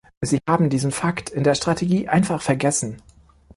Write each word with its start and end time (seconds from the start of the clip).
Sie 0.19 0.39
haben 0.47 0.71
diesen 0.71 0.89
Fakt 0.91 1.29
in 1.29 1.43
der 1.43 1.53
Strategie 1.53 2.07
einfach 2.07 2.41
vergessen. 2.41 2.97